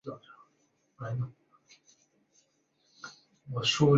[0.01, 0.01] 县名来自易洛魁联盟的成员之一奥农达
[3.61, 3.89] 加人。